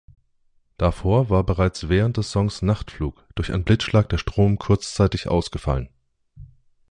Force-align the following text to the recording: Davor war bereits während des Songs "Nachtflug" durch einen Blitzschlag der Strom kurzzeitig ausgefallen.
Davor 0.79 1.29
war 1.29 1.43
bereits 1.43 1.87
während 1.87 2.17
des 2.17 2.31
Songs 2.31 2.63
"Nachtflug" 2.63 3.23
durch 3.35 3.53
einen 3.53 3.63
Blitzschlag 3.63 4.09
der 4.09 4.17
Strom 4.17 4.57
kurzzeitig 4.57 5.27
ausgefallen. 5.27 5.89